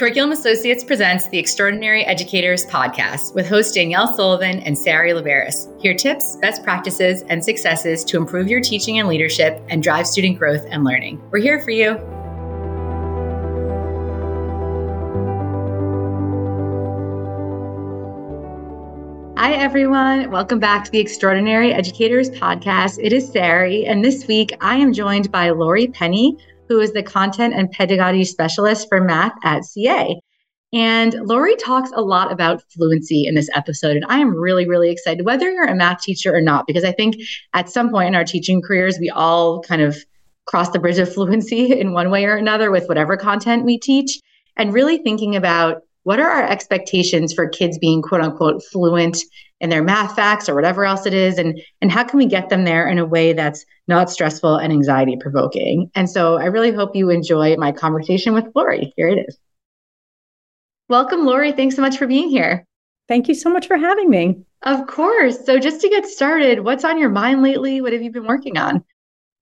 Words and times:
Curriculum 0.00 0.32
Associates 0.32 0.82
presents 0.82 1.28
the 1.28 1.38
Extraordinary 1.38 2.06
Educators 2.06 2.64
podcast 2.64 3.34
with 3.34 3.46
hosts 3.46 3.74
Danielle 3.74 4.16
Sullivan 4.16 4.60
and 4.60 4.78
Sari 4.78 5.12
Laveris. 5.12 5.78
Hear 5.78 5.92
tips, 5.92 6.36
best 6.36 6.64
practices, 6.64 7.20
and 7.28 7.44
successes 7.44 8.02
to 8.04 8.16
improve 8.16 8.48
your 8.48 8.62
teaching 8.62 8.98
and 8.98 9.06
leadership 9.06 9.62
and 9.68 9.82
drive 9.82 10.06
student 10.06 10.38
growth 10.38 10.64
and 10.70 10.84
learning. 10.84 11.20
We're 11.30 11.40
here 11.40 11.60
for 11.60 11.70
you. 11.70 11.98
Hi, 19.36 19.52
everyone. 19.52 20.30
Welcome 20.30 20.60
back 20.60 20.84
to 20.84 20.90
the 20.90 20.98
Extraordinary 20.98 21.74
Educators 21.74 22.30
podcast. 22.30 22.98
It 23.02 23.12
is 23.12 23.30
Sari, 23.30 23.84
and 23.84 24.02
this 24.02 24.26
week 24.26 24.56
I 24.62 24.76
am 24.76 24.94
joined 24.94 25.30
by 25.30 25.50
Laurie 25.50 25.88
Penney, 25.88 26.38
who 26.70 26.78
is 26.78 26.92
the 26.92 27.02
content 27.02 27.52
and 27.52 27.70
pedagogy 27.72 28.24
specialist 28.24 28.88
for 28.88 29.02
math 29.02 29.32
at 29.42 29.64
CA. 29.64 30.18
And 30.72 31.14
Laurie 31.24 31.56
talks 31.56 31.90
a 31.96 32.00
lot 32.00 32.30
about 32.30 32.62
fluency 32.70 33.26
in 33.26 33.34
this 33.34 33.50
episode. 33.54 33.96
And 33.96 34.04
I 34.08 34.18
am 34.18 34.36
really, 34.36 34.68
really 34.68 34.88
excited, 34.88 35.26
whether 35.26 35.50
you're 35.50 35.66
a 35.66 35.74
math 35.74 36.02
teacher 36.02 36.32
or 36.32 36.40
not, 36.40 36.68
because 36.68 36.84
I 36.84 36.92
think 36.92 37.16
at 37.54 37.68
some 37.68 37.90
point 37.90 38.06
in 38.06 38.14
our 38.14 38.24
teaching 38.24 38.62
careers, 38.62 38.98
we 39.00 39.10
all 39.10 39.62
kind 39.62 39.82
of 39.82 39.96
cross 40.46 40.70
the 40.70 40.78
bridge 40.78 40.98
of 40.98 41.12
fluency 41.12 41.72
in 41.80 41.92
one 41.92 42.08
way 42.08 42.24
or 42.24 42.36
another 42.36 42.70
with 42.70 42.86
whatever 42.86 43.16
content 43.16 43.64
we 43.64 43.76
teach. 43.76 44.20
And 44.56 44.72
really 44.72 44.98
thinking 44.98 45.34
about 45.34 45.82
what 46.04 46.20
are 46.20 46.30
our 46.30 46.44
expectations 46.44 47.32
for 47.32 47.48
kids 47.48 47.78
being 47.78 48.00
quote 48.00 48.20
unquote 48.20 48.62
fluent 48.62 49.18
in 49.60 49.70
their 49.70 49.82
math 49.82 50.16
facts 50.16 50.48
or 50.48 50.54
whatever 50.54 50.84
else 50.84 51.06
it 51.06 51.14
is. 51.14 51.38
And 51.38 51.60
and 51.80 51.92
how 51.92 52.04
can 52.04 52.18
we 52.18 52.26
get 52.26 52.48
them 52.48 52.64
there 52.64 52.88
in 52.88 52.98
a 52.98 53.04
way 53.04 53.32
that's 53.32 53.64
not 53.86 54.10
stressful 54.10 54.56
and 54.56 54.72
anxiety 54.72 55.16
provoking? 55.20 55.90
And 55.94 56.08
so 56.08 56.36
i 56.36 56.46
really 56.46 56.72
hope 56.72 56.96
you 56.96 57.10
enjoy 57.10 57.56
my 57.56 57.72
conversation 57.72 58.34
with 58.34 58.46
laurie. 58.54 58.92
Here 58.96 59.08
it 59.08 59.24
is. 59.28 59.38
Welcome 60.88 61.24
laurie. 61.26 61.52
Thanks 61.52 61.76
so 61.76 61.82
much 61.82 61.98
for 61.98 62.06
being 62.06 62.28
here. 62.28 62.66
Thank 63.08 63.28
you 63.28 63.34
so 63.34 63.50
much 63.50 63.66
for 63.66 63.76
having 63.76 64.08
me. 64.08 64.42
Of 64.62 64.86
course. 64.86 65.44
So 65.44 65.58
just 65.58 65.80
to 65.80 65.88
get 65.88 66.06
started 66.06 66.60
what's 66.60 66.84
on 66.84 66.98
your 66.98 67.10
mind 67.10 67.42
lately? 67.42 67.80
What 67.80 67.92
have 67.92 68.02
you 68.02 68.10
been 68.10 68.26
working 68.26 68.56
on? 68.58 68.84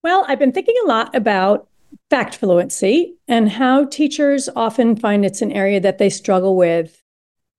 Well 0.03 0.25
i've 0.27 0.39
been 0.39 0.51
thinking 0.51 0.75
a 0.83 0.87
lot 0.87 1.15
about 1.15 1.67
fact 2.09 2.35
fluency 2.35 3.15
and 3.27 3.49
how 3.49 3.85
teachers 3.85 4.49
often 4.55 4.95
find 4.95 5.25
it's 5.25 5.41
an 5.41 5.51
area 5.51 5.79
that 5.79 5.97
they 5.97 6.09
struggle 6.09 6.55
with 6.55 7.01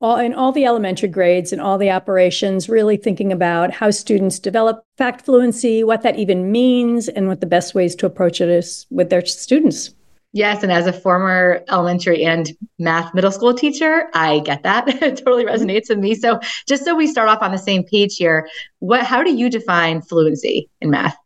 all 0.01 0.17
in 0.17 0.33
all 0.35 0.53
the 0.53 0.65
elementary 0.65 1.09
grades 1.09 1.53
and 1.53 1.61
all 1.61 1.77
the 1.77 1.91
operations, 1.91 2.69
really 2.69 2.97
thinking 2.97 3.33
about 3.33 3.71
how 3.71 3.91
students 3.91 4.39
develop 4.39 4.83
fact 4.97 5.25
fluency, 5.25 5.85
what 5.85 6.03
that 6.03 6.19
even 6.19 6.51
means, 6.51 7.09
and 7.09 7.29
what 7.29 7.41
the 7.41 7.47
best 7.47 7.75
ways 7.75 7.95
to 7.97 8.07
approach 8.07 8.41
it 8.41 8.49
is 8.49 8.87
with 8.91 9.11
their 9.11 9.25
students. 9.25 9.91
Yes, 10.33 10.63
and 10.63 10.71
as 10.71 10.87
a 10.87 10.93
former 10.93 11.65
elementary 11.69 12.25
and 12.25 12.53
math 12.79 13.13
middle 13.15 13.33
school 13.33 13.53
teacher, 13.53 14.09
I 14.15 14.39
get 14.41 14.63
that. 14.63 14.89
it 15.03 15.19
totally 15.19 15.45
resonates 15.45 15.89
with 15.89 15.99
me. 15.99 16.15
So, 16.15 16.39
just 16.69 16.85
so 16.85 16.95
we 16.95 17.09
start 17.09 17.29
off 17.29 17.43
on 17.43 17.51
the 17.51 17.59
same 17.59 17.83
page 17.83 18.17
here, 18.17 18.49
what 18.79 19.03
how 19.03 19.23
do 19.25 19.35
you 19.35 19.51
define 19.51 20.03
fluency 20.03 20.71
in 20.81 20.91
math? 20.91 21.17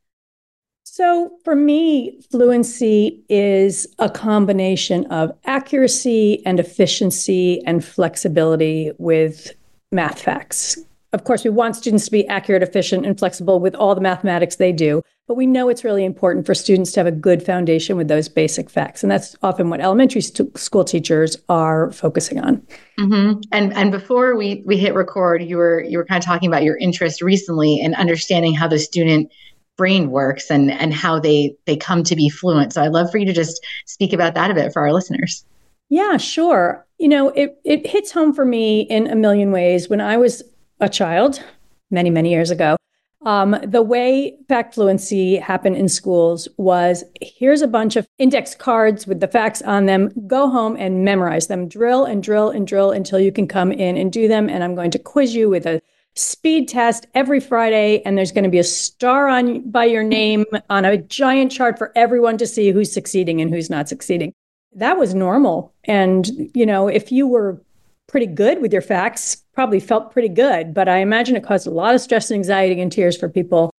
So, 0.97 1.33
for 1.43 1.57
me, 1.57 2.21
fluency 2.31 3.21
is 3.29 3.85
a 3.99 4.09
combination 4.09 5.07
of 5.07 5.33
accuracy 5.45 6.41
and 6.47 6.61
efficiency 6.61 7.61
and 7.67 7.85
flexibility 7.85 8.93
with 8.99 9.57
math 9.91 10.23
facts. 10.23 10.79
Of 11.13 11.25
course, 11.25 11.43
we 11.43 11.51
want 11.51 11.75
students 11.75 12.05
to 12.05 12.13
be 12.13 12.25
accurate, 12.29 12.63
efficient, 12.63 13.07
and 13.07 13.19
flexible 13.19 13.59
with 13.59 13.75
all 13.75 13.97
the 13.97 14.01
mathematics 14.01 14.55
they 14.55 14.71
do, 14.71 15.03
but 15.27 15.35
we 15.35 15.49
know 15.49 15.69
it's 15.69 15.83
really 15.83 16.05
important 16.05 16.47
for 16.47 16.55
students 16.55 16.93
to 16.93 17.01
have 17.01 17.09
a 17.09 17.13
good 17.13 17.43
foundation 17.43 17.97
with 17.97 18.07
those 18.07 18.29
basic 18.29 18.71
facts. 18.71 19.03
And 19.03 19.11
that's 19.11 19.35
often 19.43 19.71
what 19.71 19.81
elementary 19.81 20.21
st- 20.21 20.57
school 20.57 20.85
teachers 20.85 21.37
are 21.49 21.91
focusing 21.91 22.39
on. 22.39 22.65
Mm-hmm. 23.01 23.41
And 23.51 23.73
and 23.73 23.91
before 23.91 24.37
we 24.37 24.63
we 24.65 24.77
hit 24.77 24.95
record, 24.95 25.43
you 25.43 25.57
were 25.57 25.83
you 25.83 25.99
were 25.99 26.05
kind 26.05 26.23
of 26.23 26.25
talking 26.25 26.49
about 26.49 26.63
your 26.63 26.77
interest 26.77 27.21
recently 27.21 27.81
in 27.81 27.97
understanding 27.97 28.55
how 28.55 28.69
the 28.69 28.79
student 28.79 29.33
brain 29.77 30.11
works 30.11 30.51
and 30.51 30.71
and 30.71 30.95
how 30.95 31.19
they 31.19 31.55
they 31.67 31.77
come 31.77 32.03
to 32.05 32.17
be 32.17 32.29
fluent. 32.29 32.73
So 32.73 32.83
I'd 32.83 32.93
love 32.93 33.11
for 33.11 33.19
you 33.19 33.27
to 33.27 33.33
just 33.33 33.65
speak 33.87 34.13
about 34.13 34.35
that 34.35 34.51
a 34.51 34.55
bit 34.55 34.73
for 34.73 34.83
our 34.83 34.93
listeners. 34.93 35.45
Yeah, 35.89 36.17
sure. 36.17 36.87
You 36.99 37.09
know, 37.09 37.29
it 37.31 37.59
it 37.65 37.87
hits 37.87 38.13
home 38.13 38.33
for 38.33 38.45
me 38.45 38.83
in 38.83 39.07
a 39.07 39.17
million 39.17 39.53
ways. 39.53 39.89
When 39.89 40.01
I 40.01 40.17
was 40.17 40.43
a 40.81 40.89
child, 40.89 41.43
many 41.91 42.11
many 42.11 42.31
years 42.31 42.51
ago, 42.51 42.77
um, 43.25 43.57
the 43.65 43.83
way 43.83 44.37
fact 44.49 44.75
fluency 44.75 45.37
happened 45.37 45.77
in 45.77 45.89
schools 45.89 46.47
was 46.59 47.05
here's 47.23 47.63
a 47.63 47.67
bunch 47.67 47.97
of 47.97 48.07
index 48.19 48.55
cards 48.55 49.07
with 49.07 49.21
the 49.21 49.29
facts 49.29 49.63
on 49.63 49.87
them. 49.87 50.11
Go 50.27 50.49
home 50.51 50.77
and 50.77 51.05
memorize 51.05 51.47
them. 51.47 51.69
Drill 51.69 52.05
and 52.05 52.23
drill 52.23 52.51
and 52.51 52.67
drill 52.67 52.91
until 52.91 53.19
you 53.19 53.33
can 53.33 53.49
come 53.49 53.73
in 53.73 53.97
and 53.97 54.13
do 54.13 54.29
them. 54.29 54.51
And 54.51 54.63
I'm 54.63 54.75
going 54.75 54.91
to 54.93 54.99
quiz 54.99 55.35
you 55.35 55.49
with 55.49 55.67
a 55.67 55.81
speed 56.17 56.69
test 56.69 57.07
every 57.15 57.41
Friday, 57.41 58.03
and 58.05 58.17
there's 58.17 58.33
going 58.33 58.45
to 58.45 58.51
be 58.51 58.59
a 58.59 58.65
star 58.65 59.29
on 59.29 59.69
by 59.71 59.85
your 59.85 60.05
name 60.05 60.45
on 60.71 60.85
a 60.85 60.99
giant 60.99 61.51
chart 61.51 61.79
for 61.79 61.93
everyone 61.97 62.39
to 62.39 62.47
see 62.47 62.71
who's 62.71 62.93
succeeding 62.93 63.41
and 63.41 63.53
who's 63.53 63.71
not 63.71 63.89
succeeding. 63.89 64.33
That 64.75 64.99
was 64.99 65.15
normal. 65.15 65.73
And, 65.85 66.29
you 66.55 66.67
know, 66.67 66.89
if 66.89 67.13
you 67.13 67.27
were 67.27 67.61
pretty 68.07 68.27
good 68.27 68.61
with 68.61 68.73
your 68.73 68.83
facts, 68.83 69.37
probably 69.55 69.81
felt 69.81 70.13
pretty 70.13 70.29
good. 70.29 70.75
But 70.75 70.89
I 70.89 70.99
imagine 70.99 71.37
it 71.37 71.45
caused 71.45 71.67
a 71.67 71.71
lot 71.71 71.95
of 71.95 72.01
stress 72.01 72.31
and 72.31 72.39
anxiety 72.39 72.81
and 72.81 72.93
tears 72.93 73.17
for 73.17 73.29
people 73.29 73.73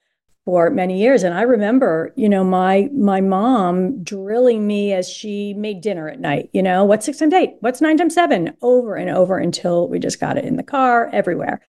for 0.45 0.69
many 0.69 1.01
years. 1.01 1.23
And 1.23 1.33
I 1.33 1.41
remember, 1.41 2.13
you 2.15 2.29
know, 2.29 2.43
my 2.43 2.89
my 2.93 3.19
mom 3.19 4.03
drilling 4.03 4.67
me 4.67 4.93
as 4.93 5.09
she 5.09 5.53
made 5.53 5.81
dinner 5.81 6.07
at 6.07 6.19
night, 6.19 6.49
you 6.53 6.61
know, 6.61 6.85
what's 6.85 7.05
six 7.05 7.17
times 7.17 7.33
eight? 7.33 7.55
What's 7.61 7.81
nine 7.81 7.97
times 7.97 8.13
seven? 8.13 8.55
Over 8.61 8.95
and 8.95 9.09
over 9.09 9.37
until 9.37 9.87
we 9.87 9.99
just 9.99 10.19
got 10.19 10.37
it 10.37 10.45
in 10.45 10.55
the 10.55 10.63
car, 10.63 11.09
everywhere. 11.11 11.61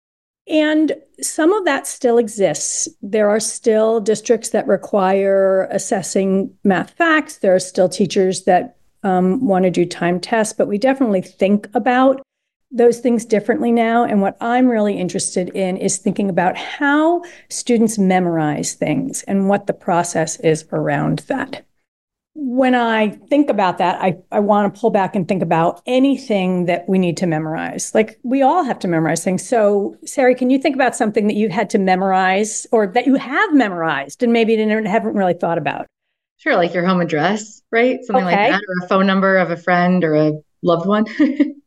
And 0.46 0.92
some 1.20 1.52
of 1.52 1.64
that 1.64 1.86
still 1.86 2.18
exists. 2.18 2.88
There 3.00 3.30
are 3.30 3.40
still 3.40 4.00
districts 4.00 4.50
that 4.50 4.66
require 4.66 5.68
assessing 5.70 6.54
math 6.64 6.90
facts. 6.90 7.38
There 7.38 7.54
are 7.54 7.60
still 7.60 7.88
teachers 7.88 8.44
that 8.44 8.76
um, 9.02 9.46
want 9.46 9.64
to 9.64 9.70
do 9.70 9.86
time 9.86 10.20
tests, 10.20 10.52
but 10.52 10.68
we 10.68 10.78
definitely 10.78 11.22
think 11.22 11.68
about 11.74 12.20
those 12.70 12.98
things 12.98 13.24
differently 13.24 13.70
now. 13.70 14.04
And 14.04 14.20
what 14.20 14.36
I'm 14.40 14.68
really 14.68 14.98
interested 14.98 15.50
in 15.50 15.76
is 15.76 15.98
thinking 15.98 16.28
about 16.28 16.56
how 16.56 17.22
students 17.48 17.98
memorize 17.98 18.74
things 18.74 19.22
and 19.24 19.48
what 19.48 19.66
the 19.66 19.72
process 19.72 20.40
is 20.40 20.66
around 20.72 21.20
that 21.20 21.64
when 22.34 22.74
I 22.74 23.10
think 23.10 23.48
about 23.48 23.78
that, 23.78 24.02
I, 24.02 24.16
I 24.32 24.40
want 24.40 24.74
to 24.74 24.80
pull 24.80 24.90
back 24.90 25.14
and 25.14 25.26
think 25.26 25.42
about 25.42 25.80
anything 25.86 26.66
that 26.66 26.88
we 26.88 26.98
need 26.98 27.16
to 27.18 27.26
memorize. 27.26 27.94
Like 27.94 28.18
we 28.24 28.42
all 28.42 28.64
have 28.64 28.78
to 28.80 28.88
memorize 28.88 29.22
things. 29.22 29.46
So, 29.46 29.96
Sari, 30.04 30.34
can 30.34 30.50
you 30.50 30.58
think 30.58 30.74
about 30.74 30.96
something 30.96 31.28
that 31.28 31.34
you 31.34 31.48
had 31.48 31.70
to 31.70 31.78
memorize 31.78 32.66
or 32.72 32.88
that 32.88 33.06
you 33.06 33.14
have 33.14 33.54
memorized 33.54 34.22
and 34.22 34.32
maybe 34.32 34.56
didn't, 34.56 34.86
haven't 34.86 35.14
really 35.14 35.34
thought 35.34 35.58
about? 35.58 35.86
Sure, 36.38 36.56
like 36.56 36.74
your 36.74 36.84
home 36.84 37.00
address, 37.00 37.62
right? 37.70 38.04
Something 38.04 38.26
okay. 38.26 38.50
like 38.50 38.50
that, 38.50 38.60
or 38.60 38.84
a 38.84 38.88
phone 38.88 39.06
number 39.06 39.38
of 39.38 39.50
a 39.50 39.56
friend 39.56 40.02
or 40.02 40.14
a 40.14 40.32
loved 40.62 40.86
one. 40.86 41.06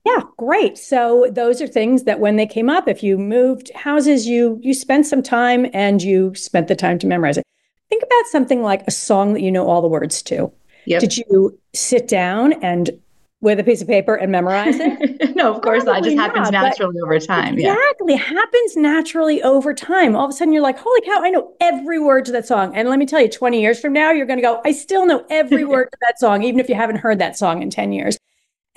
yeah, 0.06 0.22
great. 0.38 0.78
So 0.78 1.28
those 1.32 1.62
are 1.62 1.68
things 1.68 2.04
that 2.04 2.20
when 2.20 2.36
they 2.36 2.46
came 2.46 2.70
up, 2.70 2.88
if 2.88 3.02
you 3.02 3.18
moved 3.18 3.72
houses, 3.74 4.28
you 4.28 4.60
you 4.62 4.74
spent 4.74 5.06
some 5.06 5.24
time 5.24 5.68
and 5.74 6.04
you 6.04 6.36
spent 6.36 6.68
the 6.68 6.76
time 6.76 7.00
to 7.00 7.08
memorize 7.08 7.38
it. 7.38 7.46
Think 7.90 8.04
about 8.04 8.28
something 8.28 8.62
like 8.62 8.84
a 8.86 8.92
song 8.92 9.34
that 9.34 9.42
you 9.42 9.52
know 9.52 9.66
all 9.66 9.82
the 9.82 9.88
words 9.88 10.22
to. 10.24 10.52
Yep. 10.88 11.02
Did 11.02 11.18
you 11.18 11.60
sit 11.74 12.08
down 12.08 12.54
and 12.64 12.90
with 13.42 13.60
a 13.60 13.64
piece 13.64 13.82
of 13.82 13.90
paper 13.90 14.16
and 14.16 14.32
memorize 14.32 14.76
it? 14.80 15.36
no, 15.36 15.54
of 15.54 15.62
course 15.62 15.84
Probably 15.84 16.16
not. 16.16 16.30
It 16.32 16.40
just 16.40 16.52
not, 16.52 16.66
happens 16.66 16.80
naturally 16.80 17.02
over 17.04 17.20
time. 17.20 17.56
Exactly. 17.56 18.14
Yeah. 18.14 18.20
happens 18.20 18.78
naturally 18.78 19.44
over 19.44 19.74
time. 19.74 20.16
All 20.16 20.24
of 20.24 20.30
a 20.30 20.34
sudden 20.34 20.54
you're 20.54 20.64
like, 20.64 20.80
holy 20.80 21.02
cow, 21.02 21.22
I 21.22 21.30
know 21.30 21.54
every 21.60 22.00
word 22.00 22.24
to 22.26 22.32
that 22.32 22.48
song. 22.48 22.74
And 22.74 22.88
let 22.88 23.00
me 23.00 23.06
tell 23.06 23.20
you, 23.20 23.30
20 23.30 23.62
years 23.62 23.82
from 23.82 23.92
now, 23.92 24.12
you're 24.12 24.26
going 24.26 24.40
to 24.40 24.44
go, 24.44 24.62
I 24.64 24.72
still 24.72 25.06
know 25.06 25.26
every 25.30 25.66
word 25.66 25.90
to 25.92 25.98
that 26.02 26.20
song, 26.20 26.44
even 26.44 26.62
if 26.62 26.70
you 26.70 26.76
haven't 26.76 26.98
heard 26.98 27.20
that 27.20 27.38
song 27.38 27.62
in 27.62 27.70
10 27.70 27.92
years. 27.92 28.18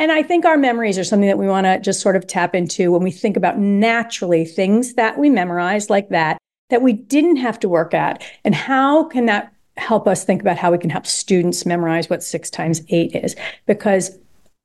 And 0.00 0.11
I 0.11 0.25
think 0.25 0.44
our 0.44 0.56
memories 0.56 0.99
are 0.99 1.05
something 1.05 1.29
that 1.29 1.38
we 1.38 1.46
want 1.46 1.67
to 1.67 1.79
just 1.79 2.00
sort 2.00 2.17
of 2.17 2.26
tap 2.26 2.56
into 2.56 2.90
when 2.90 3.02
we 3.02 3.12
think 3.12 3.37
about 3.37 3.58
naturally 3.58 4.44
things 4.44 4.94
that 4.94 5.17
we 5.17 5.31
memorize 5.31 5.88
like 5.88 6.08
that 6.08 6.38
that 6.70 6.82
we 6.82 6.93
didn't 6.93 7.37
have 7.37 7.61
to 7.61 7.69
work 7.69 7.94
at. 7.94 8.25
And 8.44 8.55
how 8.55 9.05
can 9.05 9.26
that 9.26 9.52
help 9.81 10.06
us 10.06 10.25
think 10.25 10.41
about 10.41 10.56
how 10.56 10.71
we 10.71 10.79
can 10.79 10.91
help 10.91 11.06
students 11.06 11.67
memorize 11.67 12.09
what 12.09 12.23
six 12.23 12.50
times 12.50 12.82
eight 12.88 13.15
is? 13.15 13.35
Because 13.67 14.19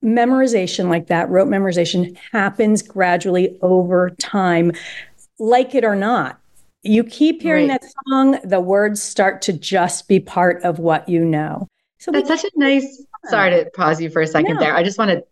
memorization 0.04 0.90
like 0.90 1.08
that, 1.08 1.30
rote 1.30 1.48
memorization, 1.48 2.16
happens 2.32 2.82
gradually 2.82 3.58
over 3.62 4.12
time, 4.12 4.72
like 5.40 5.74
it 5.74 5.84
or 5.84 5.96
not. 5.96 6.40
You 6.84 7.04
keep 7.04 7.42
hearing 7.42 7.70
right. 7.70 7.82
that 7.82 7.92
song, 8.08 8.38
the 8.44 8.60
words 8.60 9.02
start 9.02 9.42
to 9.44 9.54
just 9.54 10.08
be 10.08 10.20
part 10.20 10.62
of 10.64 10.78
what 10.78 11.10
you 11.10 11.26
know. 11.26 11.68
So 11.98 12.12
that's 12.12 12.28
such 12.28 12.44
a 12.44 12.52
nice. 12.56 13.04
Sorry 13.26 13.50
to 13.50 13.70
pause 13.72 14.00
you 14.00 14.12
for 14.12 14.22
a 14.22 14.28
second 14.28 14.56
no. 14.56 14.60
there. 14.60 14.76
I 14.76 14.84
just 14.84 15.00
want 15.00 15.10
to 15.10 15.24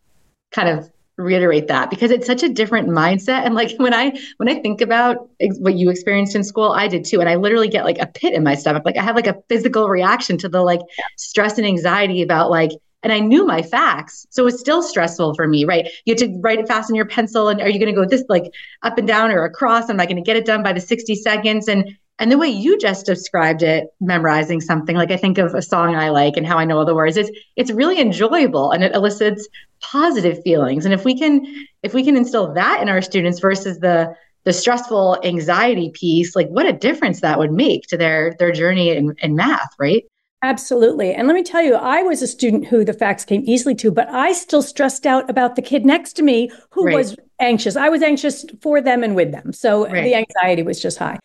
kind 0.52 0.68
of 0.68 0.90
reiterate 1.18 1.68
that 1.68 1.90
because 1.92 2.10
it's 2.10 2.26
such 2.26 2.42
a 2.42 2.50
different 2.50 2.90
mindset 2.90 3.46
and 3.46 3.54
like 3.54 3.72
when 3.78 3.94
i 3.94 4.12
when 4.38 4.50
i 4.50 4.60
think 4.62 4.82
about 4.82 5.30
ex- 5.40 5.60
what 5.60 5.76
you 5.76 5.92
experienced 5.92 6.36
in 6.36 6.44
school 6.44 6.72
i 6.72 6.88
did 6.88 7.06
too 7.06 7.20
and 7.20 7.30
i 7.30 7.36
literally 7.36 7.68
get 7.68 7.86
like 7.86 8.00
a 8.00 8.08
pit 8.08 8.34
in 8.34 8.44
my 8.44 8.56
stomach 8.56 8.82
like 8.84 8.98
i 8.98 9.04
have 9.04 9.16
like 9.16 9.28
a 9.28 9.36
physical 9.48 9.90
reaction 9.90 10.40
to 10.40 10.50
the 10.50 10.62
like 10.62 10.82
stress 11.18 11.60
and 11.60 11.68
anxiety 11.68 12.24
about 12.24 12.50
like 12.50 12.72
and 13.04 13.12
I 13.12 13.20
knew 13.20 13.46
my 13.46 13.62
facts. 13.62 14.26
So 14.30 14.48
it's 14.48 14.60
still 14.62 14.82
stressful 14.82 15.36
for 15.36 15.46
me, 15.46 15.66
right? 15.66 15.90
You 16.06 16.14
have 16.14 16.20
to 16.20 16.40
write 16.40 16.60
it 16.60 16.68
fast 16.68 16.90
in 16.90 16.96
your 16.96 17.06
pencil. 17.06 17.50
And 17.50 17.62
are 17.62 17.70
you 17.70 17.78
going 17.78 17.94
to 17.94 18.02
go 18.02 18.08
this 18.08 18.24
like 18.30 18.46
up 18.82 18.98
and 18.98 19.06
down 19.06 19.30
or 19.30 19.44
across? 19.44 19.90
i'm 19.90 20.00
I 20.00 20.06
going 20.06 20.16
to 20.16 20.22
get 20.22 20.38
it 20.38 20.46
done 20.46 20.64
by 20.64 20.72
the 20.72 20.80
60 20.80 21.16
seconds? 21.16 21.68
And 21.68 21.98
and 22.24 22.32
the 22.32 22.38
way 22.38 22.48
you 22.48 22.78
just 22.78 23.06
described 23.06 23.64
it, 23.64 23.90
memorizing 24.00 24.62
something, 24.62 24.96
like 24.96 25.12
I 25.12 25.18
think 25.18 25.38
of 25.38 25.54
a 25.54 25.62
song 25.62 25.94
I 25.94 26.08
like 26.08 26.38
and 26.38 26.48
how 26.48 26.58
I 26.58 26.64
know 26.64 26.78
all 26.78 26.86
the 26.86 26.96
words, 26.96 27.18
it's 27.18 27.30
it's 27.58 27.70
really 27.70 28.00
enjoyable 28.00 28.72
and 28.72 28.82
it 28.82 28.96
elicits 28.96 29.46
positive 29.82 30.42
feelings. 30.42 30.86
And 30.86 30.94
if 30.94 31.04
we 31.04 31.20
can 31.20 31.46
if 31.84 31.94
we 31.94 32.02
can 32.02 32.16
instill 32.16 32.54
that 32.54 32.82
in 32.82 32.88
our 32.88 33.02
students 33.02 33.42
versus 33.42 33.80
the 33.80 34.16
the 34.46 34.54
stressful 34.54 35.20
anxiety 35.26 35.92
piece, 35.94 36.34
like 36.34 36.48
what 36.48 36.66
a 36.66 36.72
difference 36.72 37.20
that 37.20 37.40
would 37.40 37.52
make 37.52 37.88
to 37.88 37.98
their 37.98 38.34
their 38.40 38.54
journey 38.54 38.92
in, 38.92 39.14
in 39.18 39.36
math, 39.36 39.76
right? 39.78 40.06
Absolutely. 40.44 41.14
And 41.14 41.28
let 41.28 41.34
me 41.34 41.44
tell 41.44 41.62
you, 41.62 41.76
I 41.76 42.04
was 42.04 42.22
a 42.22 42.28
student 42.28 42.68
who 42.68 42.86
the 42.86 42.94
facts 42.94 43.26
came 43.26 43.44
easily 43.46 43.76
to, 43.76 43.92
but 43.92 44.08
I 44.08 44.32
still 44.32 44.62
stressed 44.62 45.06
out 45.06 45.30
about 45.30 45.58
the 45.58 45.62
kid 45.62 45.86
next 45.86 46.14
to 46.14 46.24
me 46.24 46.50
who 46.70 46.86
right. 46.86 46.96
was 46.96 47.18
anxious. 47.42 47.76
I 47.76 47.90
was 47.90 48.02
anxious 48.02 48.46
for 48.62 48.80
them 48.80 49.04
and 49.04 49.14
with 49.14 49.34
them. 49.34 49.52
So 49.52 49.90
right. 49.90 50.04
the 50.06 50.16
anxiety 50.16 50.64
was 50.64 50.82
just 50.82 50.98
high. 51.00 51.20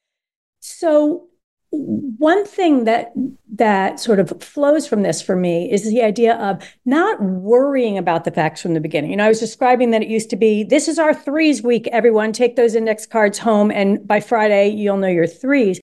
So 0.60 1.28
one 1.70 2.46
thing 2.46 2.84
that 2.84 3.12
that 3.54 4.00
sort 4.00 4.18
of 4.18 4.42
flows 4.42 4.86
from 4.86 5.02
this 5.02 5.20
for 5.20 5.36
me 5.36 5.70
is 5.70 5.84
the 5.84 6.02
idea 6.02 6.34
of 6.36 6.62
not 6.86 7.20
worrying 7.22 7.98
about 7.98 8.24
the 8.24 8.30
facts 8.30 8.62
from 8.62 8.74
the 8.74 8.80
beginning. 8.80 9.10
You 9.10 9.18
know, 9.18 9.26
I 9.26 9.28
was 9.28 9.40
describing 9.40 9.90
that 9.90 10.02
it 10.02 10.08
used 10.08 10.30
to 10.30 10.36
be 10.36 10.64
this 10.64 10.88
is 10.88 10.98
our 10.98 11.12
threes 11.12 11.62
week, 11.62 11.86
everyone 11.88 12.32
take 12.32 12.56
those 12.56 12.74
index 12.74 13.06
cards 13.06 13.38
home 13.38 13.70
and 13.70 14.06
by 14.06 14.20
Friday 14.20 14.68
you'll 14.68 14.96
know 14.96 15.08
your 15.08 15.26
threes. 15.26 15.80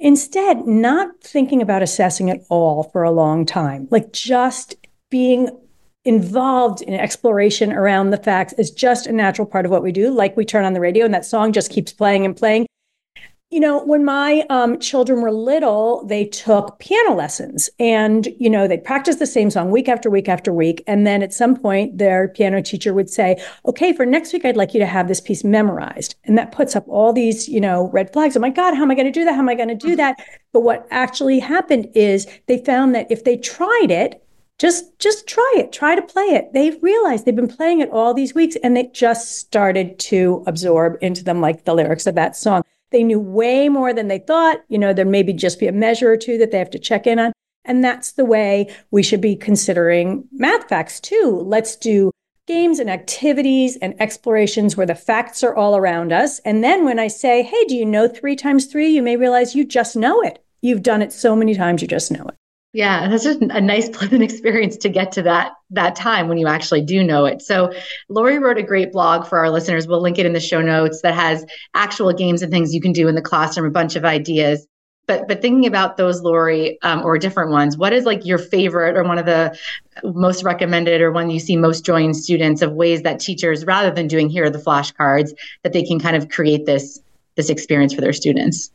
Instead, 0.00 0.66
not 0.66 1.08
thinking 1.22 1.60
about 1.60 1.82
assessing 1.82 2.30
at 2.30 2.40
all 2.48 2.84
for 2.84 3.02
a 3.02 3.10
long 3.10 3.46
time, 3.46 3.88
like 3.90 4.12
just 4.12 4.74
being 5.10 5.48
involved 6.04 6.82
in 6.82 6.94
exploration 6.94 7.72
around 7.72 8.10
the 8.10 8.16
facts 8.16 8.54
is 8.54 8.70
just 8.70 9.06
a 9.06 9.12
natural 9.12 9.46
part 9.46 9.64
of 9.64 9.70
what 9.70 9.82
we 9.82 9.92
do. 9.92 10.10
Like 10.10 10.36
we 10.36 10.44
turn 10.44 10.64
on 10.64 10.72
the 10.72 10.80
radio 10.80 11.04
and 11.04 11.14
that 11.14 11.24
song 11.24 11.52
just 11.52 11.70
keeps 11.70 11.92
playing 11.92 12.24
and 12.24 12.36
playing. 12.36 12.66
You 13.50 13.60
know, 13.60 13.82
when 13.82 14.04
my 14.04 14.44
um, 14.50 14.78
children 14.78 15.22
were 15.22 15.32
little, 15.32 16.04
they 16.04 16.26
took 16.26 16.78
piano 16.80 17.14
lessons 17.14 17.70
and, 17.78 18.28
you 18.38 18.50
know, 18.50 18.68
they 18.68 18.76
practiced 18.76 19.20
the 19.20 19.26
same 19.26 19.50
song 19.50 19.70
week 19.70 19.88
after 19.88 20.10
week 20.10 20.28
after 20.28 20.52
week. 20.52 20.84
And 20.86 21.06
then 21.06 21.22
at 21.22 21.32
some 21.32 21.56
point, 21.56 21.96
their 21.96 22.28
piano 22.28 22.60
teacher 22.60 22.92
would 22.92 23.08
say, 23.08 23.42
okay, 23.64 23.94
for 23.94 24.04
next 24.04 24.34
week, 24.34 24.44
I'd 24.44 24.58
like 24.58 24.74
you 24.74 24.80
to 24.80 24.86
have 24.86 25.08
this 25.08 25.22
piece 25.22 25.44
memorized. 25.44 26.14
And 26.24 26.36
that 26.36 26.52
puts 26.52 26.76
up 26.76 26.84
all 26.88 27.14
these, 27.14 27.48
you 27.48 27.58
know, 27.58 27.88
red 27.88 28.12
flags. 28.12 28.36
Oh 28.36 28.40
my 28.40 28.50
God, 28.50 28.74
how 28.74 28.82
am 28.82 28.90
I 28.90 28.94
going 28.94 29.10
to 29.10 29.18
do 29.18 29.24
that? 29.24 29.32
How 29.32 29.40
am 29.40 29.48
I 29.48 29.54
going 29.54 29.68
to 29.68 29.74
do 29.74 29.96
that? 29.96 30.22
But 30.52 30.60
what 30.60 30.86
actually 30.90 31.38
happened 31.38 31.88
is 31.94 32.26
they 32.48 32.58
found 32.58 32.94
that 32.94 33.10
if 33.10 33.24
they 33.24 33.38
tried 33.38 33.90
it, 33.90 34.22
just 34.58 34.98
just 34.98 35.28
try 35.28 35.54
it 35.56 35.70
try 35.70 35.94
to 35.94 36.02
play 36.02 36.24
it 36.24 36.52
they 36.52 36.70
realized 36.82 37.24
they've 37.24 37.36
been 37.36 37.46
playing 37.46 37.78
it 37.78 37.88
all 37.90 38.12
these 38.12 38.34
weeks 38.34 38.56
and 38.64 38.76
it 38.76 38.92
just 38.92 39.38
started 39.38 39.96
to 40.00 40.42
absorb 40.48 40.98
into 41.00 41.22
them 41.22 41.40
like 41.40 41.64
the 41.64 41.72
lyrics 41.72 42.08
of 42.08 42.16
that 42.16 42.34
song 42.34 42.64
they 42.90 43.02
knew 43.02 43.20
way 43.20 43.68
more 43.68 43.92
than 43.92 44.08
they 44.08 44.18
thought. 44.18 44.62
You 44.68 44.78
know, 44.78 44.92
there 44.92 45.04
maybe 45.04 45.32
just 45.32 45.60
be 45.60 45.66
a 45.66 45.72
measure 45.72 46.10
or 46.10 46.16
two 46.16 46.38
that 46.38 46.50
they 46.50 46.58
have 46.58 46.70
to 46.70 46.78
check 46.78 47.06
in 47.06 47.18
on. 47.18 47.32
And 47.64 47.84
that's 47.84 48.12
the 48.12 48.24
way 48.24 48.74
we 48.90 49.02
should 49.02 49.20
be 49.20 49.36
considering 49.36 50.26
math 50.32 50.68
facts 50.68 51.00
too. 51.00 51.42
Let's 51.44 51.76
do 51.76 52.10
games 52.46 52.78
and 52.78 52.88
activities 52.88 53.76
and 53.76 53.94
explorations 54.00 54.74
where 54.74 54.86
the 54.86 54.94
facts 54.94 55.44
are 55.44 55.54
all 55.54 55.76
around 55.76 56.12
us. 56.12 56.38
And 56.40 56.64
then 56.64 56.84
when 56.86 56.98
I 56.98 57.08
say, 57.08 57.42
hey, 57.42 57.64
do 57.66 57.76
you 57.76 57.84
know 57.84 58.08
three 58.08 58.36
times 58.36 58.64
three? 58.66 58.88
You 58.88 59.02
may 59.02 59.16
realize 59.16 59.54
you 59.54 59.66
just 59.66 59.96
know 59.96 60.22
it. 60.22 60.42
You've 60.62 60.82
done 60.82 61.02
it 61.02 61.12
so 61.12 61.36
many 61.36 61.54
times, 61.54 61.82
you 61.82 61.88
just 61.88 62.10
know 62.10 62.24
it. 62.24 62.34
Yeah, 62.78 63.08
that's 63.08 63.24
just 63.24 63.40
a 63.40 63.60
nice 63.60 63.88
pleasant 63.92 64.22
experience 64.22 64.76
to 64.76 64.88
get 64.88 65.10
to 65.12 65.22
that 65.22 65.54
that 65.70 65.96
time 65.96 66.28
when 66.28 66.38
you 66.38 66.46
actually 66.46 66.82
do 66.82 67.02
know 67.02 67.24
it. 67.24 67.42
So 67.42 67.72
Laurie 68.08 68.38
wrote 68.38 68.56
a 68.56 68.62
great 68.62 68.92
blog 68.92 69.26
for 69.26 69.36
our 69.40 69.50
listeners. 69.50 69.88
We'll 69.88 70.00
link 70.00 70.16
it 70.16 70.26
in 70.26 70.32
the 70.32 70.38
show 70.38 70.62
notes 70.62 71.02
that 71.02 71.14
has 71.14 71.44
actual 71.74 72.12
games 72.12 72.40
and 72.40 72.52
things 72.52 72.72
you 72.72 72.80
can 72.80 72.92
do 72.92 73.08
in 73.08 73.16
the 73.16 73.20
classroom, 73.20 73.66
a 73.66 73.72
bunch 73.72 73.96
of 73.96 74.04
ideas. 74.04 74.64
But 75.08 75.26
but 75.26 75.42
thinking 75.42 75.66
about 75.66 75.96
those, 75.96 76.22
Laurie, 76.22 76.80
um, 76.82 77.02
or 77.04 77.18
different 77.18 77.50
ones, 77.50 77.76
what 77.76 77.92
is 77.92 78.04
like 78.04 78.24
your 78.24 78.38
favorite 78.38 78.96
or 78.96 79.02
one 79.02 79.18
of 79.18 79.26
the 79.26 79.58
most 80.04 80.44
recommended 80.44 81.00
or 81.00 81.10
one 81.10 81.30
you 81.30 81.40
see 81.40 81.56
most 81.56 81.84
joy 81.84 82.04
in 82.04 82.14
students 82.14 82.62
of 82.62 82.74
ways 82.74 83.02
that 83.02 83.18
teachers, 83.18 83.64
rather 83.64 83.90
than 83.90 84.06
doing 84.06 84.28
here 84.28 84.44
are 84.44 84.50
the 84.50 84.58
flashcards, 84.58 85.32
that 85.64 85.72
they 85.72 85.82
can 85.82 85.98
kind 85.98 86.14
of 86.14 86.28
create 86.28 86.64
this 86.64 87.00
this 87.34 87.50
experience 87.50 87.92
for 87.92 88.02
their 88.02 88.12
students? 88.12 88.70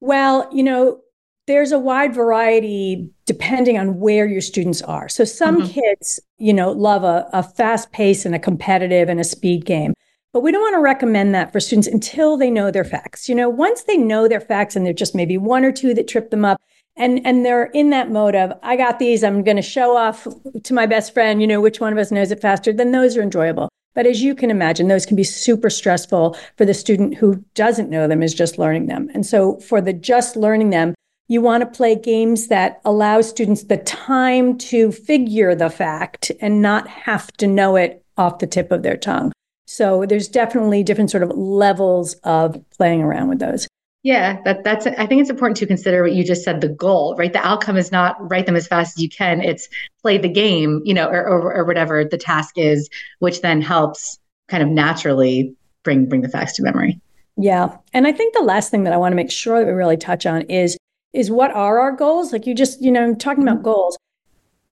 Well, 0.00 0.50
you 0.52 0.62
know, 0.62 1.00
there's 1.48 1.72
a 1.72 1.78
wide 1.78 2.14
variety 2.14 3.10
depending 3.24 3.78
on 3.78 3.98
where 3.98 4.26
your 4.26 4.40
students 4.40 4.82
are. 4.82 5.08
So 5.08 5.24
some 5.24 5.62
mm-hmm. 5.62 5.72
kids, 5.72 6.20
you 6.36 6.52
know, 6.52 6.70
love 6.70 7.02
a, 7.02 7.28
a 7.32 7.42
fast 7.42 7.90
pace 7.90 8.24
and 8.24 8.34
a 8.34 8.38
competitive 8.38 9.08
and 9.08 9.18
a 9.18 9.24
speed 9.24 9.64
game. 9.64 9.94
But 10.32 10.42
we 10.42 10.52
don't 10.52 10.60
want 10.60 10.74
to 10.74 10.80
recommend 10.80 11.34
that 11.34 11.50
for 11.50 11.58
students 11.58 11.88
until 11.88 12.36
they 12.36 12.50
know 12.50 12.70
their 12.70 12.84
facts. 12.84 13.28
You 13.28 13.34
know, 13.34 13.48
once 13.48 13.84
they 13.84 13.96
know 13.96 14.28
their 14.28 14.42
facts 14.42 14.76
and 14.76 14.84
they're 14.84 14.92
just 14.92 15.14
maybe 15.14 15.38
one 15.38 15.64
or 15.64 15.72
two 15.72 15.94
that 15.94 16.06
trip 16.06 16.30
them 16.30 16.44
up, 16.44 16.60
and 16.96 17.24
and 17.24 17.46
they're 17.46 17.66
in 17.66 17.90
that 17.90 18.10
mode 18.10 18.34
of 18.34 18.52
I 18.62 18.76
got 18.76 18.98
these, 18.98 19.24
I'm 19.24 19.42
going 19.42 19.56
to 19.56 19.62
show 19.62 19.96
off 19.96 20.26
to 20.62 20.74
my 20.74 20.84
best 20.84 21.14
friend, 21.14 21.40
you 21.40 21.46
know, 21.46 21.60
which 21.60 21.80
one 21.80 21.92
of 21.92 21.98
us 21.98 22.12
knows 22.12 22.30
it 22.30 22.42
faster, 22.42 22.72
then 22.72 22.92
those 22.92 23.16
are 23.16 23.22
enjoyable. 23.22 23.68
But 23.94 24.06
as 24.06 24.22
you 24.22 24.34
can 24.34 24.50
imagine, 24.50 24.88
those 24.88 25.06
can 25.06 25.16
be 25.16 25.24
super 25.24 25.70
stressful 25.70 26.36
for 26.56 26.64
the 26.64 26.74
student 26.74 27.16
who 27.16 27.42
doesn't 27.54 27.90
know 27.90 28.06
them, 28.06 28.22
is 28.22 28.34
just 28.34 28.58
learning 28.58 28.86
them. 28.86 29.10
And 29.14 29.24
so 29.24 29.58
for 29.60 29.80
the 29.80 29.92
just 29.92 30.36
learning 30.36 30.70
them, 30.70 30.94
you 31.28 31.42
want 31.42 31.60
to 31.60 31.66
play 31.66 31.94
games 31.94 32.48
that 32.48 32.80
allow 32.84 33.20
students 33.20 33.64
the 33.64 33.76
time 33.76 34.56
to 34.56 34.90
figure 34.90 35.54
the 35.54 35.70
fact 35.70 36.32
and 36.40 36.62
not 36.62 36.88
have 36.88 37.30
to 37.32 37.46
know 37.46 37.76
it 37.76 38.02
off 38.16 38.38
the 38.38 38.46
tip 38.46 38.72
of 38.72 38.82
their 38.82 38.96
tongue. 38.96 39.32
So 39.66 40.06
there's 40.06 40.28
definitely 40.28 40.82
different 40.82 41.10
sort 41.10 41.22
of 41.22 41.30
levels 41.30 42.14
of 42.24 42.56
playing 42.70 43.02
around 43.02 43.28
with 43.28 43.38
those. 43.38 43.68
Yeah, 44.02 44.40
that, 44.44 44.64
that's. 44.64 44.86
I 44.86 45.06
think 45.06 45.20
it's 45.20 45.28
important 45.28 45.58
to 45.58 45.66
consider 45.66 46.02
what 46.02 46.12
you 46.12 46.24
just 46.24 46.44
said. 46.44 46.60
The 46.60 46.68
goal, 46.68 47.14
right? 47.18 47.32
The 47.32 47.44
outcome 47.46 47.76
is 47.76 47.92
not 47.92 48.16
write 48.30 48.46
them 48.46 48.56
as 48.56 48.66
fast 48.66 48.96
as 48.96 49.02
you 49.02 49.08
can. 49.08 49.42
It's 49.42 49.68
play 50.00 50.16
the 50.16 50.28
game, 50.28 50.80
you 50.84 50.94
know, 50.94 51.08
or, 51.08 51.26
or, 51.26 51.54
or 51.54 51.64
whatever 51.64 52.04
the 52.04 52.16
task 52.16 52.56
is, 52.56 52.88
which 53.18 53.42
then 53.42 53.60
helps 53.60 54.18
kind 54.46 54.62
of 54.62 54.68
naturally 54.68 55.54
bring 55.82 56.08
bring 56.08 56.22
the 56.22 56.28
facts 56.28 56.54
to 56.54 56.62
memory. 56.62 57.00
Yeah, 57.36 57.76
and 57.92 58.06
I 58.06 58.12
think 58.12 58.34
the 58.34 58.42
last 58.42 58.70
thing 58.70 58.84
that 58.84 58.92
I 58.92 58.96
want 58.96 59.12
to 59.12 59.16
make 59.16 59.30
sure 59.30 59.58
that 59.58 59.66
we 59.66 59.72
really 59.72 59.96
touch 59.96 60.26
on 60.26 60.42
is 60.42 60.78
is 61.12 61.30
what 61.30 61.50
are 61.52 61.78
our 61.80 61.92
goals? 61.92 62.32
Like 62.32 62.46
you 62.46 62.54
just, 62.54 62.82
you 62.82 62.90
know, 62.90 63.14
talking 63.14 63.42
about 63.42 63.56
mm-hmm. 63.56 63.64
goals. 63.64 63.98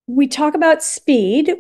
We 0.09 0.29
talk 0.29 0.55
about 0.55 0.85
speed. 0.85 1.53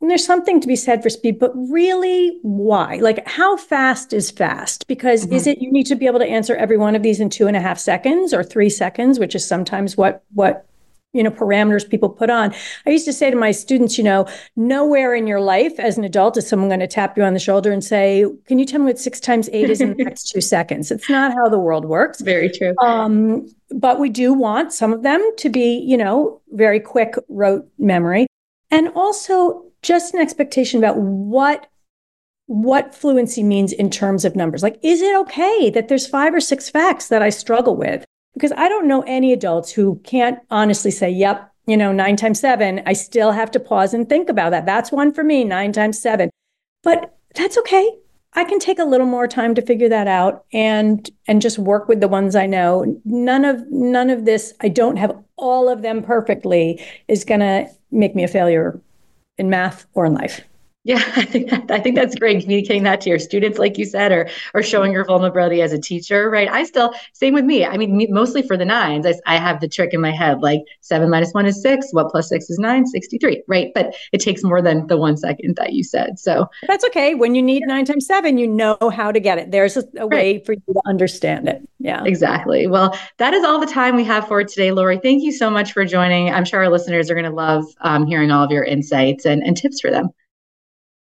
There's 0.00 0.24
something 0.24 0.60
to 0.60 0.68
be 0.68 0.76
said 0.76 1.02
for 1.02 1.10
speed, 1.10 1.40
but 1.40 1.52
really 1.54 2.38
why? 2.42 2.98
Like 3.02 3.26
how 3.26 3.56
fast 3.56 4.12
is 4.12 4.30
fast? 4.30 4.86
Because 4.86 5.24
mm-hmm. 5.24 5.34
is 5.34 5.46
it 5.48 5.60
you 5.60 5.72
need 5.72 5.86
to 5.86 5.96
be 5.96 6.06
able 6.06 6.20
to 6.20 6.26
answer 6.26 6.54
every 6.54 6.76
one 6.76 6.94
of 6.94 7.02
these 7.02 7.18
in 7.18 7.28
two 7.28 7.48
and 7.48 7.56
a 7.56 7.60
half 7.60 7.78
seconds 7.78 8.32
or 8.32 8.44
three 8.44 8.70
seconds, 8.70 9.18
which 9.18 9.34
is 9.34 9.44
sometimes 9.44 9.96
what 9.96 10.22
what 10.32 10.67
you 11.12 11.22
know 11.22 11.30
parameters 11.30 11.88
people 11.88 12.08
put 12.08 12.30
on. 12.30 12.54
I 12.86 12.90
used 12.90 13.06
to 13.06 13.12
say 13.12 13.30
to 13.30 13.36
my 13.36 13.50
students 13.50 13.96
you 13.96 14.04
know 14.04 14.26
nowhere 14.56 15.14
in 15.14 15.26
your 15.26 15.40
life 15.40 15.78
as 15.78 15.96
an 15.96 16.04
adult 16.04 16.36
is 16.36 16.46
someone 16.46 16.68
going 16.68 16.80
to 16.80 16.86
tap 16.86 17.16
you 17.16 17.24
on 17.24 17.34
the 17.34 17.40
shoulder 17.40 17.72
and 17.72 17.82
say 17.82 18.24
can 18.46 18.58
you 18.58 18.66
tell 18.66 18.80
me 18.80 18.86
what 18.86 18.98
six 18.98 19.20
times 19.20 19.48
eight 19.52 19.70
is 19.70 19.80
in 19.80 19.96
the 19.96 20.04
next 20.04 20.30
two 20.30 20.40
seconds? 20.40 20.90
It's 20.90 21.08
not 21.08 21.32
how 21.32 21.48
the 21.48 21.58
world 21.58 21.84
works. 21.84 22.20
Very 22.20 22.50
true. 22.50 22.74
Um, 22.82 23.48
but 23.70 23.98
we 23.98 24.08
do 24.08 24.32
want 24.32 24.72
some 24.72 24.92
of 24.92 25.02
them 25.02 25.20
to 25.38 25.48
be 25.48 25.78
you 25.78 25.96
know 25.96 26.40
very 26.50 26.80
quick 26.80 27.14
rote 27.28 27.66
memory. 27.78 28.26
And 28.70 28.88
also 28.94 29.64
just 29.82 30.12
an 30.14 30.20
expectation 30.20 30.78
about 30.78 30.98
what 30.98 31.68
what 32.46 32.94
fluency 32.94 33.42
means 33.42 33.72
in 33.72 33.90
terms 33.90 34.24
of 34.24 34.36
numbers. 34.36 34.62
Like 34.62 34.78
is 34.82 35.00
it 35.00 35.16
okay 35.20 35.70
that 35.70 35.88
there's 35.88 36.06
five 36.06 36.34
or 36.34 36.40
six 36.40 36.68
facts 36.68 37.08
that 37.08 37.22
i 37.22 37.30
struggle 37.30 37.76
with 37.76 38.04
because 38.38 38.52
I 38.56 38.68
don't 38.68 38.86
know 38.86 39.02
any 39.02 39.32
adults 39.32 39.72
who 39.72 40.00
can't 40.04 40.38
honestly 40.50 40.92
say, 40.92 41.10
yep, 41.10 41.52
you 41.66 41.76
know, 41.76 41.92
nine 41.92 42.16
times 42.16 42.38
seven, 42.38 42.80
I 42.86 42.92
still 42.92 43.32
have 43.32 43.50
to 43.50 43.60
pause 43.60 43.92
and 43.92 44.08
think 44.08 44.28
about 44.28 44.50
that. 44.50 44.64
That's 44.64 44.92
one 44.92 45.12
for 45.12 45.24
me, 45.24 45.42
nine 45.42 45.72
times 45.72 46.00
seven. 46.00 46.30
But 46.84 47.18
that's 47.34 47.58
okay. 47.58 47.90
I 48.34 48.44
can 48.44 48.60
take 48.60 48.78
a 48.78 48.84
little 48.84 49.06
more 49.06 49.26
time 49.26 49.54
to 49.56 49.62
figure 49.62 49.88
that 49.88 50.06
out 50.06 50.44
and 50.52 51.10
and 51.26 51.42
just 51.42 51.58
work 51.58 51.88
with 51.88 52.00
the 52.00 52.08
ones 52.08 52.36
I 52.36 52.46
know. 52.46 53.00
None 53.04 53.44
of 53.44 53.64
none 53.70 54.10
of 54.10 54.24
this, 54.24 54.54
I 54.60 54.68
don't 54.68 54.96
have 54.96 55.16
all 55.36 55.68
of 55.68 55.82
them 55.82 56.02
perfectly, 56.02 56.80
is 57.08 57.24
gonna 57.24 57.68
make 57.90 58.14
me 58.14 58.22
a 58.22 58.28
failure 58.28 58.80
in 59.38 59.50
math 59.50 59.86
or 59.94 60.06
in 60.06 60.14
life. 60.14 60.42
Yeah, 60.88 61.02
I 61.16 61.24
think 61.26 61.50
that, 61.50 61.70
I 61.70 61.80
think 61.80 61.96
that's 61.96 62.14
great. 62.14 62.40
Communicating 62.40 62.82
that 62.84 63.02
to 63.02 63.10
your 63.10 63.18
students, 63.18 63.58
like 63.58 63.76
you 63.76 63.84
said, 63.84 64.10
or 64.10 64.30
or 64.54 64.62
showing 64.62 64.90
your 64.90 65.04
vulnerability 65.04 65.60
as 65.60 65.74
a 65.74 65.78
teacher, 65.78 66.30
right? 66.30 66.48
I 66.48 66.64
still 66.64 66.94
same 67.12 67.34
with 67.34 67.44
me. 67.44 67.66
I 67.66 67.76
mean, 67.76 68.06
mostly 68.08 68.40
for 68.40 68.56
the 68.56 68.64
nines, 68.64 69.04
I, 69.04 69.12
I 69.26 69.36
have 69.36 69.60
the 69.60 69.68
trick 69.68 69.92
in 69.92 70.00
my 70.00 70.10
head 70.10 70.40
like 70.40 70.62
seven 70.80 71.10
minus 71.10 71.32
one 71.32 71.44
is 71.44 71.60
six. 71.60 71.88
What 71.92 72.08
plus 72.10 72.30
six 72.30 72.48
is 72.48 72.58
nine? 72.58 72.86
Sixty-three, 72.86 73.42
right? 73.46 73.70
But 73.74 73.96
it 74.12 74.22
takes 74.22 74.42
more 74.42 74.62
than 74.62 74.86
the 74.86 74.96
one 74.96 75.18
second 75.18 75.56
that 75.56 75.74
you 75.74 75.84
said. 75.84 76.18
So 76.18 76.48
that's 76.66 76.84
okay. 76.86 77.14
When 77.14 77.34
you 77.34 77.42
need 77.42 77.64
nine 77.66 77.84
times 77.84 78.06
seven, 78.06 78.38
you 78.38 78.46
know 78.46 78.78
how 78.90 79.12
to 79.12 79.20
get 79.20 79.36
it. 79.36 79.50
There's 79.50 79.76
a, 79.76 79.84
a 79.98 80.06
way 80.06 80.36
right. 80.36 80.46
for 80.46 80.54
you 80.54 80.72
to 80.72 80.80
understand 80.86 81.50
it. 81.50 81.68
Yeah, 81.80 82.02
exactly. 82.04 82.66
Well, 82.66 82.98
that 83.18 83.34
is 83.34 83.44
all 83.44 83.60
the 83.60 83.66
time 83.66 83.94
we 83.94 84.04
have 84.04 84.26
for 84.26 84.42
today, 84.42 84.72
Laurie. 84.72 85.00
Thank 85.02 85.22
you 85.22 85.32
so 85.32 85.50
much 85.50 85.72
for 85.72 85.84
joining. 85.84 86.32
I'm 86.32 86.46
sure 86.46 86.60
our 86.60 86.70
listeners 86.70 87.10
are 87.10 87.14
going 87.14 87.26
to 87.26 87.30
love 87.30 87.66
um, 87.82 88.06
hearing 88.06 88.30
all 88.30 88.42
of 88.42 88.50
your 88.50 88.64
insights 88.64 89.26
and, 89.26 89.42
and 89.42 89.54
tips 89.54 89.82
for 89.82 89.90
them. 89.90 90.08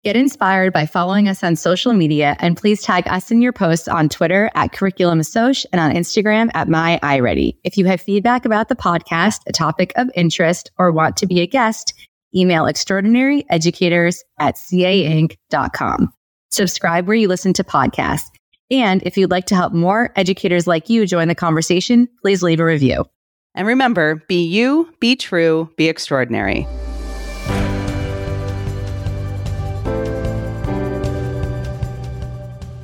Get 0.07 0.15
inspired 0.15 0.71
by 0.71 0.85
following 0.85 1.27
us 1.27 1.43
on 1.43 1.57
social 1.57 1.91
media 1.91 2.37
and 2.39 2.55
please 2.55 2.81
tag 2.81 3.05
us 3.09 3.29
in 3.29 3.41
your 3.41 3.51
posts 3.51 3.89
on 3.89 4.07
Twitter 4.07 4.49
at 4.55 4.71
Curriculum 4.71 5.19
Assoc 5.19 5.65
and 5.73 5.81
on 5.81 5.91
Instagram 5.91 6.49
at 6.53 6.69
My 6.69 6.97
iReady. 7.03 7.57
If 7.65 7.77
you 7.77 7.83
have 7.87 7.99
feedback 7.99 8.45
about 8.45 8.69
the 8.69 8.75
podcast, 8.77 9.41
a 9.47 9.51
topic 9.51 9.91
of 9.97 10.09
interest, 10.15 10.71
or 10.77 10.93
want 10.93 11.17
to 11.17 11.27
be 11.27 11.41
a 11.41 11.45
guest, 11.45 11.93
email 12.33 12.63
extraordinaryeducators 12.63 14.19
at 14.39 14.55
cainc.com. 14.55 16.13
Subscribe 16.51 17.05
where 17.05 17.17
you 17.17 17.27
listen 17.27 17.51
to 17.51 17.65
podcasts. 17.65 18.29
And 18.71 19.03
if 19.03 19.17
you'd 19.17 19.29
like 19.29 19.47
to 19.47 19.55
help 19.55 19.73
more 19.73 20.13
educators 20.15 20.67
like 20.67 20.87
you 20.87 21.05
join 21.05 21.27
the 21.27 21.35
conversation, 21.35 22.07
please 22.21 22.41
leave 22.41 22.61
a 22.61 22.65
review. 22.65 23.03
And 23.55 23.67
remember, 23.67 24.23
be 24.29 24.41
you, 24.41 24.89
be 25.01 25.17
true, 25.17 25.69
be 25.75 25.89
extraordinary. 25.89 26.65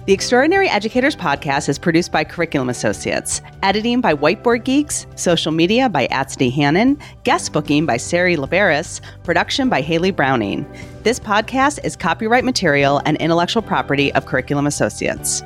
The 0.06 0.12
Extraordinary 0.12 0.68
Educators 0.68 1.16
Podcast 1.16 1.70
is 1.70 1.80
produced 1.80 2.12
by 2.12 2.26
Curriculum 2.26 2.68
Associates, 2.68 3.42
editing 3.62 4.02
by 4.02 4.14
Whiteboard 4.14 4.66
Geeks, 4.66 5.08
social 5.16 5.54
media 5.54 5.88
by 5.88 6.08
Atsney 6.08 6.52
Hannon, 6.52 7.00
guest 7.24 7.54
booking 7.54 7.86
by 7.86 7.96
Sari 7.96 8.36
Laveris, 8.36 9.00
production 9.24 9.70
by 9.70 9.80
Haley 9.80 10.12
Browning. 10.12 10.70
This 11.04 11.22
podcast 11.22 11.80
is 11.86 11.96
copyright 11.96 12.44
material 12.44 13.02
and 13.06 13.16
intellectual 13.16 13.62
property 13.62 14.12
of 14.12 14.26
Curriculum 14.26 14.68
Associates. 14.68 15.42